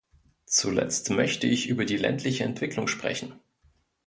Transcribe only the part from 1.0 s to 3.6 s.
möchte ich über die ländliche Entwicklung sprechen.